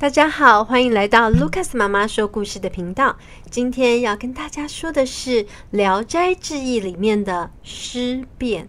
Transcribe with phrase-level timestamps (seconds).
[0.00, 3.18] 大家好，欢迎来到卢卡斯妈妈说故事的频道。
[3.50, 8.66] 今天要跟大家说的是《聊斋志异》里面的尸变。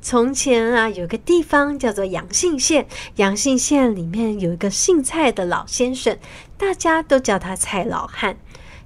[0.00, 6.16] 从前啊，有个地方叫做阳信县，阳信县里面有一个姓蔡的老先生，
[6.56, 8.38] 大家都叫他蔡老汉。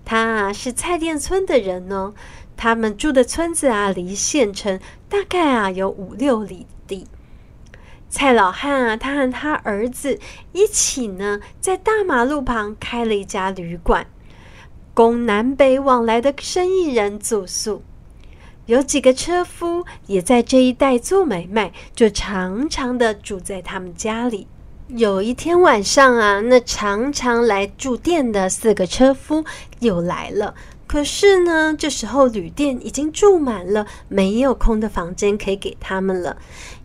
[0.05, 2.13] 他啊是蔡甸村的人哦，
[2.57, 6.67] 他们住的村子啊离县城大概啊有五六里。
[8.15, 10.21] 蔡老汉啊，他和他儿子
[10.53, 14.07] 一起呢，在大马路旁开了一家旅馆，
[14.95, 17.83] 供南北往来的生意人住宿。
[18.67, 24.47] 有几个车夫也在这一带做买卖，就常常的住在他们家里。
[24.87, 29.45] 有一天晚上啊，那常常来住店的四个车夫
[29.81, 30.55] 又来了。
[30.87, 36.37] 可是呢，这时候旅店已经住满了，没有空的房间可以给他们了。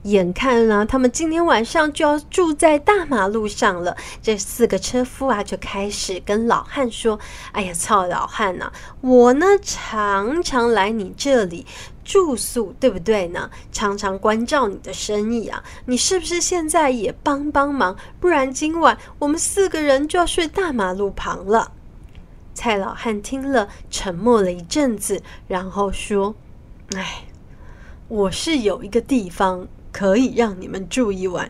[0.04, 3.96] 眼看啊，他们今天晚上就要住在大马路上了。
[4.22, 7.20] 这四个车夫啊，就开始跟老汉说
[7.52, 11.66] ：“哎呀，操，老汉呐、我呢常常来你这里
[12.06, 13.50] 住宿，对不对呢？
[13.74, 17.96] 常常关照你的生意啊，你是不是现在也帮帮忙？
[18.22, 21.74] 不然今晚我们四个人就要睡大马路旁了。”
[22.60, 26.36] 蔡老汉听了，沉默了一阵子，然后说
[26.94, 27.24] ：“哎，
[28.10, 31.50] 我是有一个地方可以让你们住一晚，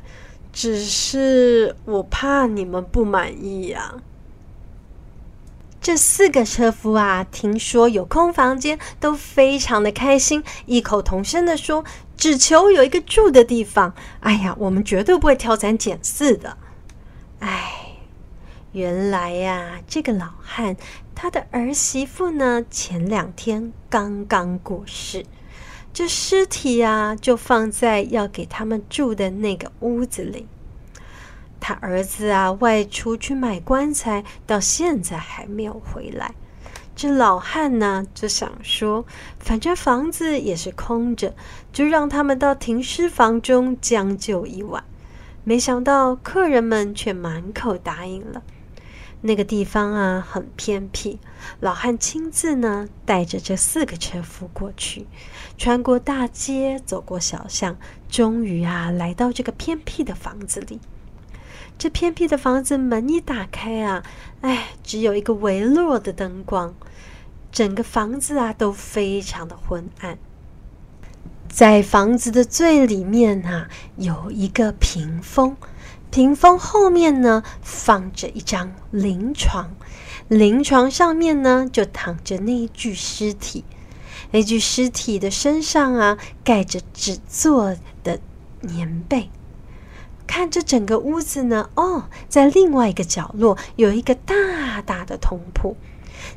[0.54, 3.96] 只是我怕你们不满意呀。”
[5.82, 11.84] 这四个车夫啊，听说有空房间，都非常的开心，异口同声的说
[12.16, 13.96] ：“只求有一个住的地方。
[14.20, 16.56] 哎呀，我们绝对不会挑三拣四的。”
[17.42, 17.79] 哎。
[18.72, 20.78] 原来呀，这个老汉
[21.16, 25.26] 他的儿媳妇呢，前两天刚刚过世，
[25.92, 30.46] 这尸体呀就放在要给他们住的那个屋子里。
[31.60, 36.36] 他儿子啊外出去买棺材，到现在还没有回来。
[36.96, 39.04] 这老汉呢就想说，
[39.40, 41.34] 反正房子也是空着，
[41.74, 44.84] 就让他们到停尸房中将就一晚。
[45.44, 48.44] 没想到客人们却满口答应了。
[49.22, 51.20] 那个地方啊，很偏僻。
[51.60, 55.08] 老汉亲自呢，带着这四个车夫过去，
[55.58, 57.78] 穿过大街，走过小巷，
[58.10, 60.80] 终于啊，来到这个偏僻的房子里。
[61.78, 64.04] 这偏僻的房子门一打开啊，
[64.42, 66.74] 哎，只有一个微弱的灯光，
[67.52, 70.18] 整个房子啊都非常的昏暗。
[71.48, 75.58] 在房子的最里面啊，有一个屏风。
[76.12, 79.76] 屏风后面呢，放着一张灵床，
[80.28, 83.64] 灵床上面呢，就躺着那一具尸体。
[84.32, 88.20] 那具尸体的身上啊，盖着纸做的
[88.62, 89.30] 棉被。
[90.26, 95.78] 看着整个屋子呢，哦，在另外一个角落有一个大大的通铺。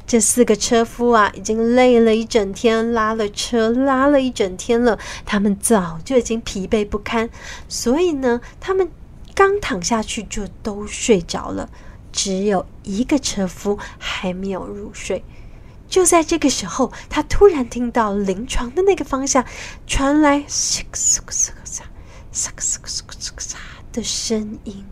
[0.07, 7.31] 这四个车夫啊，已经累了一整天，拉了车拉了一整天了，他们早就已经疲惫不堪，
[7.69, 8.91] 所以呢，他们。
[9.35, 11.69] 刚躺下去就都睡着了，
[12.13, 15.25] 只有一个车夫还没有入睡。
[15.89, 19.45] 就在这个时候，他突然听到灵床的那个方向
[19.87, 20.45] 传来“”
[23.93, 24.87] 的声音。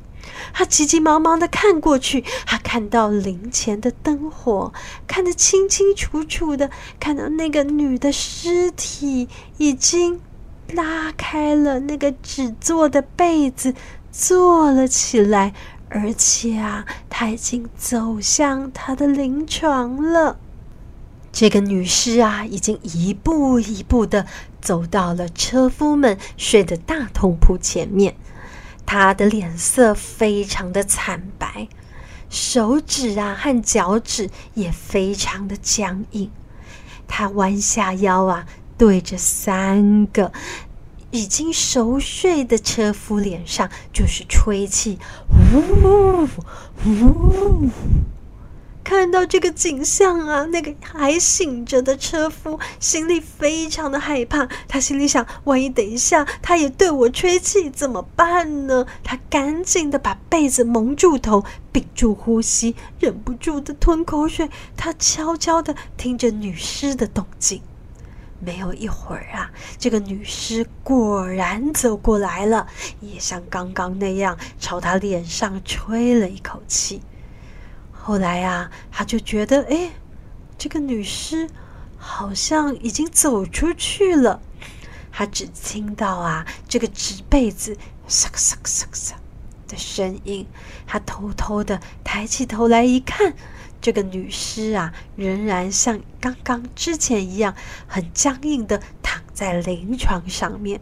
[0.53, 4.72] 他急急忙忙的看过去，他看到灵前的灯火，
[5.07, 10.21] 看得清清楚楚的，看到那个女的尸体已经
[10.72, 13.75] 拉开了那个纸做的被子。
[14.12, 15.54] 坐了起来，
[15.88, 20.38] 而且啊，他已经走向他的灵床了。
[21.32, 24.26] 这个女尸啊，已经一步一步的
[24.60, 28.16] 走到了车夫们睡的大通铺前面。
[28.84, 31.69] 她的脸色非常的惨白，
[32.28, 36.28] 手指啊和脚趾也非常的僵硬。
[37.06, 38.47] 她弯下腰啊，
[38.77, 40.32] 对着三个。
[41.10, 44.98] 已经熟睡的车夫脸上就是吹气，
[45.53, 46.28] 呜
[46.86, 47.68] 呜！
[48.83, 54.48] 看到这个景象啊，那个还醒着的车夫心里非常的害怕。
[54.66, 58.86] 他心里想：万一等一下他也对我吹气怎么办呢？
[59.04, 64.51] 他赶紧的把被子蒙住头，屏住呼吸，忍不住的吞口水。
[64.77, 67.60] 他悄悄的听着女尸的动静。
[68.41, 72.66] 没有一会儿啊，这个女尸果然走过来了，
[73.01, 77.03] 也像刚刚那样朝他脸上吹了一口气。
[77.92, 79.91] 后来啊，他就觉得，哎，
[80.57, 81.48] 这个女尸
[81.98, 84.41] 好像已经走出去了。
[85.13, 87.77] 他只听到啊，这个纸被子
[88.07, 89.16] 沙沙沙沙
[89.69, 90.47] 的声音。
[90.86, 93.34] 他偷偷的抬起头来一看，
[93.80, 97.54] 这个女尸啊，仍然像刚刚之前一样，
[97.86, 100.80] 很僵硬的躺在临床上面。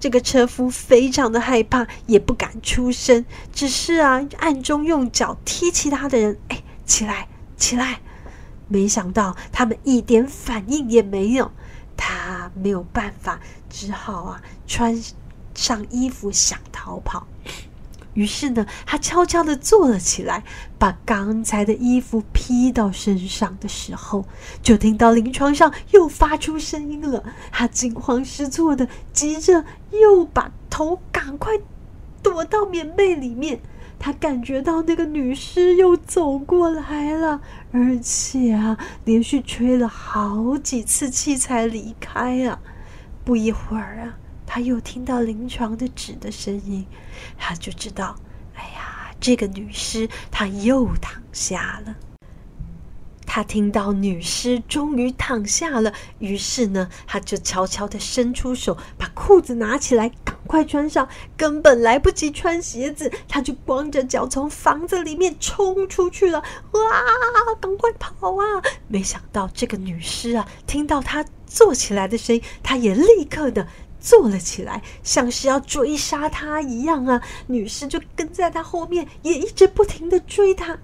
[0.00, 8.00] 这个车夫非常的害怕，也不敢出声，只是啊，暗中用脚踢其他的人，哎，起来，起来！
[8.66, 11.50] 没想到他们一点反应也没有，
[11.96, 13.40] 他没有办法，
[13.70, 15.00] 只好啊，穿
[15.54, 17.26] 上衣服想逃跑。
[18.18, 20.42] 于是呢，他悄悄地坐了起来，
[20.76, 24.24] 把刚才的衣服披到身上的时候，
[24.60, 27.22] 就听到临床上又发出声音了。
[27.52, 31.52] 他惊慌失措的，急着又把头赶快
[32.20, 33.60] 躲到棉被里面。
[34.00, 42.58] 他感觉到那个女尸又走过来了，而且啊，连续吹了好几次气才离开啊。
[43.24, 44.18] 不一会儿啊。
[44.50, 46.86] 他又听到临床的纸的声音，
[47.36, 48.16] 他就知道，
[48.54, 51.94] 哎呀，这个女尸她又躺下了。
[53.26, 61.06] 他听到女尸终于躺下了，于是呢，他就悄悄地伸出手，把裤子拿起来，赶快穿上。
[61.36, 66.42] 根本来不及穿鞋子，他就光着脚从房子里面冲出去了。
[66.72, 66.80] 哇，
[67.60, 68.62] 赶快跑啊！
[68.88, 73.68] 没想到这个女尸啊，听到他坐起来的声音，他也立刻的。
[74.00, 77.22] 坐了起来，像是要追杀他一样啊！
[77.46, 80.78] 女尸就跟在他后面，也一直不停的追他。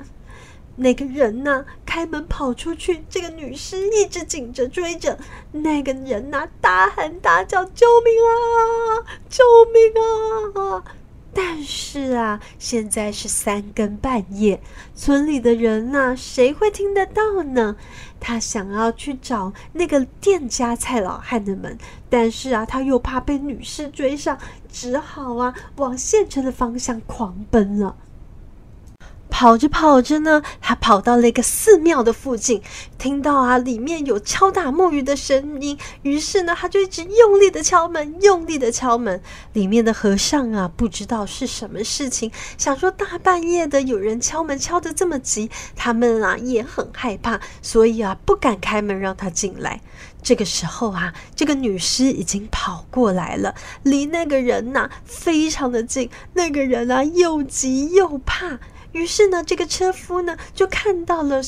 [0.76, 5.16] 那个人呢、开门跑出去，这个女尸一直紧着追着。
[5.52, 9.06] 那个人呢、大喊大叫：“救命啊！
[9.31, 10.84] 救命啊！”
[11.35, 14.61] 但是啊，现在是三更半夜，
[14.95, 17.77] 村里的人呢、谁会听得到呢？
[18.21, 21.77] 他想要去找那个店家蔡老汉的门，
[22.09, 24.39] 但是啊，他又怕被女士追上，
[24.71, 27.97] 只好啊，往县城的方向狂奔了。
[29.35, 32.63] 跑着跑着呢，他跑到了一个寺庙的附近，
[32.97, 39.21] 听到啊里面有敲打木鱼的声音，于是呢，他就一直用力的敲门，用力的敲门。
[39.53, 49.81] 里面的和尚啊，不知道是什么事情，想说大半夜的有人敲门敲得这么急，他们啊也很害怕，所以啊不敢开门让他进来。
[50.23, 58.61] 这个时候啊，这个女尸已经跑过来了，离那个人呐、非常的近，那个人啊又急又怕。
[58.94, 61.43] 于是呢，这个车夫呢就看到了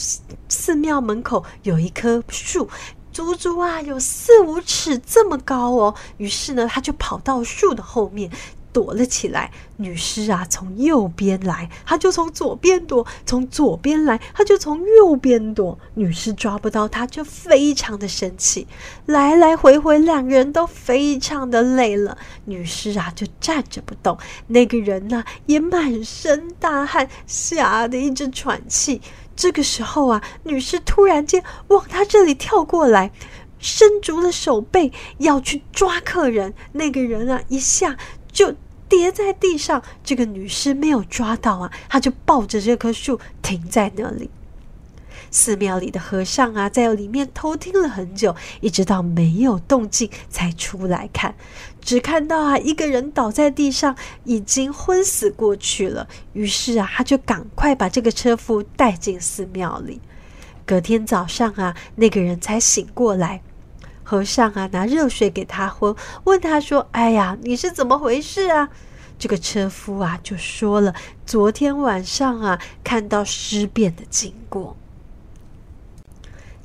[0.49, 2.69] 寺庙门口有一棵树，
[3.13, 5.95] 足足啊有四五尺这么高哦。
[6.17, 8.31] 于是呢，他就跑到树的后面。
[8.77, 15.79] 躲了起来，女尸啊从右边来，他就从左边躲；从左边来，他就从右边躲。
[15.95, 18.67] 女尸抓不到他，就非常的生气，
[19.07, 22.19] 来来回回，两人都非常的累了。
[22.45, 24.19] 女尸啊就站着不动，
[24.49, 29.01] 那个人呢、也满身大汗，吓得一直喘气。
[29.35, 33.11] 这个时候啊，女尸突然间往他这里跳过来，
[33.59, 36.53] 伸足了手背要去抓客人。
[36.73, 37.97] 那个人啊一下。
[38.89, 44.31] 跌在地上，这个女尸没有抓到啊，她就抱着这棵树停在那里。
[45.31, 51.35] 寺庙里的和尚啊，在里面偷听了很久，一直到没有动静才出来看，
[51.81, 56.09] 只看到啊一个人倒在地上，已经昏死过去了。
[56.33, 60.01] 于是啊，他就赶快把这个车夫带进寺庙里。
[60.65, 63.43] 隔天早上啊，那个人才醒过来。
[64.09, 68.69] 和尚啊，拿热水给他喝，问他说：“哎呀，你是怎么回事啊？”
[69.19, 70.95] 这个车夫啊，就说了
[71.27, 74.77] 昨天晚上啊，看到尸变的经过。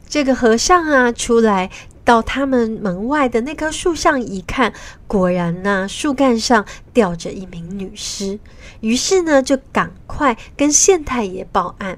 [0.07, 1.71] 这个和尚啊，出来
[2.05, 4.71] 到他们门外的那棵树上一看，
[5.07, 8.39] 果然呢，树干上吊着一名女尸。
[8.81, 11.97] 于是呢，就赶快跟县太爷报案。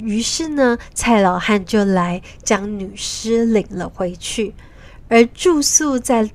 [0.00, 4.54] 于是呢，蔡老汉就来将女尸领了回去，
[5.08, 6.30] 而住宿在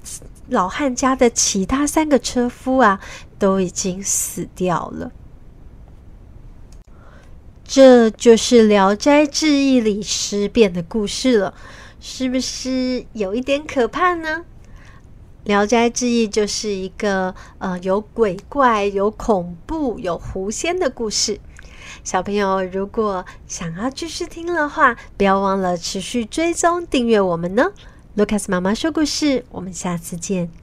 [0.48, 3.00] 老汉家的其他三个车夫啊，
[3.38, 5.12] 都已经死掉了。
[7.66, 11.54] 这就是《聊斋志异》里尸变的故事了，
[12.00, 14.46] 是不是有一点可怕呢？
[15.48, 21.40] 《聊斋志异》就是一个呃有鬼怪、有恐怖、有狐仙的故事。
[22.04, 27.72] 小朋友，如果想要继续听的话，不要忘了持续追踪订阅我们呢。
[28.16, 30.63] 卢卡斯妈妈说故事，我们下次见。